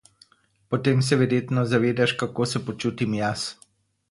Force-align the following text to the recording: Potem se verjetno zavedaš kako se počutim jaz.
Potem 0.73 1.03
se 1.09 1.19
verjetno 1.19 1.65
zavedaš 1.75 2.17
kako 2.23 2.49
se 2.55 2.63
počutim 2.71 3.15
jaz. 3.21 3.47